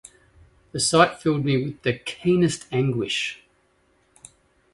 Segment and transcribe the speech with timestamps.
[0.71, 3.39] The sight filled me with the keenest anguish.